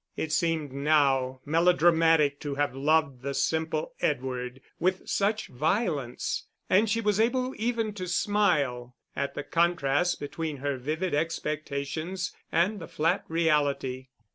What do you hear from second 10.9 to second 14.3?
expectations and the flat reality.